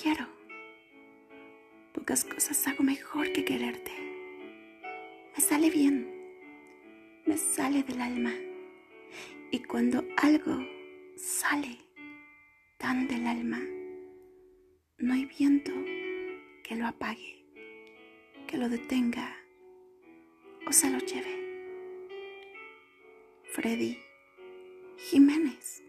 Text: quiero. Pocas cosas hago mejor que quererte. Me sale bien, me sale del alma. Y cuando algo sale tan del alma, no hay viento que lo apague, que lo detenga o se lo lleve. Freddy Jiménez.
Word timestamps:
quiero. 0.00 0.26
Pocas 1.92 2.24
cosas 2.24 2.66
hago 2.66 2.82
mejor 2.82 3.32
que 3.32 3.44
quererte. 3.44 3.92
Me 5.34 5.42
sale 5.42 5.70
bien, 5.70 6.08
me 7.26 7.36
sale 7.36 7.82
del 7.82 8.00
alma. 8.00 8.32
Y 9.50 9.62
cuando 9.62 10.04
algo 10.16 10.58
sale 11.16 11.78
tan 12.78 13.06
del 13.06 13.26
alma, 13.26 13.60
no 14.98 15.14
hay 15.14 15.26
viento 15.26 15.72
que 16.62 16.76
lo 16.76 16.86
apague, 16.86 17.44
que 18.46 18.56
lo 18.56 18.68
detenga 18.68 19.36
o 20.66 20.72
se 20.72 20.90
lo 20.90 20.98
lleve. 20.98 21.42
Freddy 23.44 23.98
Jiménez. 24.96 25.82